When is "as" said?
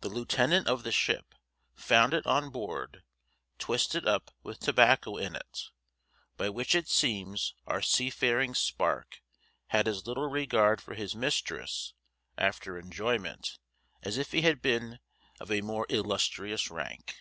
9.86-10.08, 14.02-14.18